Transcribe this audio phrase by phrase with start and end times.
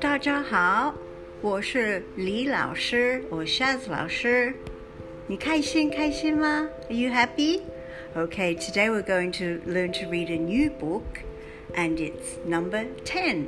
[0.00, 0.94] 大家好，
[1.40, 4.54] 我是李老师，我 Shaz 老师。
[5.26, 6.68] 你开心开心吗？
[6.88, 7.62] Are you happy?
[8.14, 11.22] Okay, today we're going to learn to read a new book,
[11.74, 13.46] and it's number ten.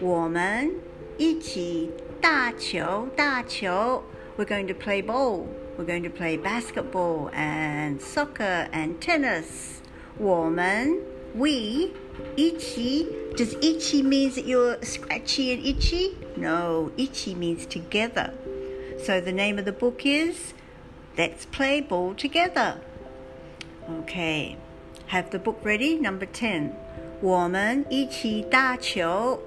[0.00, 0.70] 我们
[1.16, 1.90] 一起
[2.20, 4.02] 打球打球。
[4.36, 5.46] We're going to play ball.
[5.78, 9.80] We're going to play basketball and soccer and tennis.
[10.18, 10.98] 我们
[11.34, 11.90] we
[12.36, 13.06] Ichi.
[13.36, 16.16] Does ichi means that you're scratchy and itchy?
[16.36, 18.32] No, ichi means together.
[19.04, 20.52] So the name of the book is
[21.16, 22.80] Let's Play Ball Together.
[24.02, 24.56] Okay,
[25.06, 25.96] have the book ready.
[25.98, 26.72] Number 10.
[27.22, 29.40] 我们一起打球。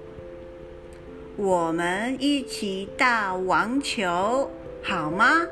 [1.36, 4.50] 我们一起打网球，
[4.82, 5.46] 好吗？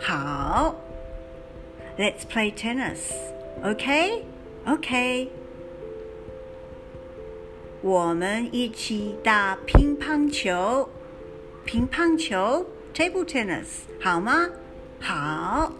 [0.00, 0.76] 好。
[1.98, 3.12] Let's play tennis.
[3.62, 4.22] Okay?
[4.71, 5.31] OK，
[7.81, 10.87] 我们一起打乒乓球，
[11.65, 13.65] 乒乓球 （table tennis）
[13.99, 14.47] 好吗？
[14.99, 15.71] 好。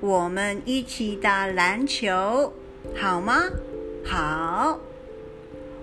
[0.00, 2.52] 我们一起打篮球，
[2.94, 3.50] 好吗？
[4.04, 4.78] 好。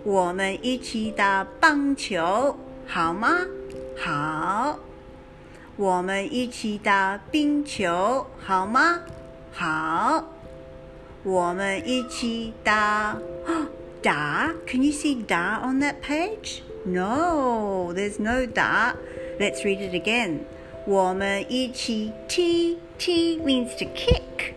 [0.05, 3.45] 我们一起打棒球，好吗？
[3.97, 4.79] 好。
[5.75, 9.01] 我们一起打冰球，好吗？
[9.51, 10.38] 好。
[11.22, 13.18] 我们一起打。
[14.02, 14.52] da.
[14.66, 16.62] Can you see da on that page?
[16.84, 18.92] No, there's no da.
[19.40, 20.40] Let's read it again.
[20.86, 24.52] 我们一起踢踢 means to kick.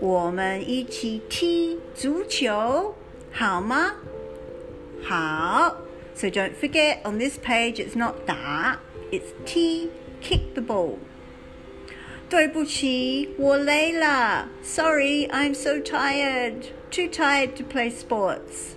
[0.00, 2.94] 我们一起踢足球，
[3.30, 3.94] 好吗？
[5.04, 5.76] 好。
[6.14, 8.76] So don't forget on this page it's not da,
[9.10, 10.98] it's T, kick the ball.
[12.28, 14.48] 对不起，我累了。
[14.62, 18.76] Sorry, I'm so tired too tired to play sports.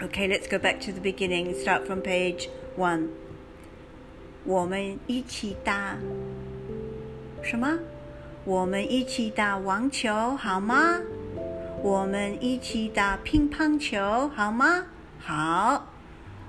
[0.00, 1.54] Okay, let's go back to the beginning.
[1.54, 3.08] Start from page one.
[4.44, 5.98] 我们一起打
[7.42, 7.80] 什么？
[8.44, 11.00] 我们一起打网球好吗？
[11.82, 14.86] 我们一起打乒乓球好吗？
[15.18, 15.92] 好。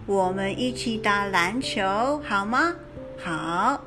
[0.05, 2.75] 我们一起打篮球好吗？
[3.17, 3.82] 好。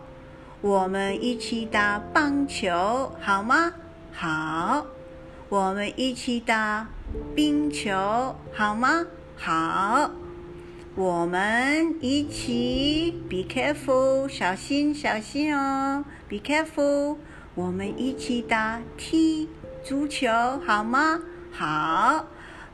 [0.62, 3.74] 我们一起打棒球好吗？
[4.12, 4.86] 好。
[5.50, 6.86] 我们一起打
[7.34, 9.06] 冰球好吗？
[9.38, 10.12] 好，
[10.94, 17.16] 我们一起，be careful，小心小心哦，be careful。
[17.56, 19.48] 我们一起打踢
[19.86, 20.30] 足球
[20.66, 21.22] 好吗？
[21.50, 22.26] 好，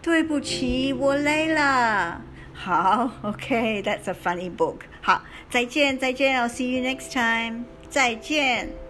[0.01, 2.21] 对不起，我累了。
[2.54, 4.80] 好，OK，that's a funny book。
[5.00, 7.64] 好，再见再见，I'll see you next time。
[7.88, 8.81] 再见。